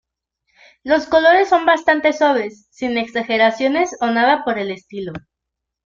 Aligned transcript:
Los 0.83 1.05
colores 1.05 1.47
son 1.49 1.67
bastante 1.67 2.11
suaves, 2.11 2.65
sin 2.71 2.97
exageraciones 2.97 3.95
o 4.01 4.07
nada 4.07 4.43
por 4.43 4.57
el 4.57 4.71
estilo. 4.71 5.13